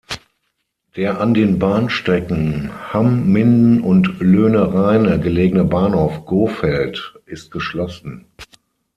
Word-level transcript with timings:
Der 0.95 1.21
an 1.21 1.35
den 1.35 1.59
Bahnstrecken 1.59 2.71
Hamm–Minden 2.91 3.81
und 3.81 4.19
Löhne–Rheine 4.19 5.19
gelegene 5.19 5.63
Bahnhof 5.63 6.25
Gohfeld 6.25 7.19
ist 7.27 7.51
geschlossen. 7.51 8.25